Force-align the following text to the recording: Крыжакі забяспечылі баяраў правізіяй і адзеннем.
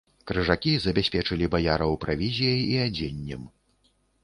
Крыжакі 0.29 0.71
забяспечылі 0.85 1.51
баяраў 1.57 1.93
правізіяй 2.07 2.59
і 2.71 2.83
адзеннем. 2.89 3.47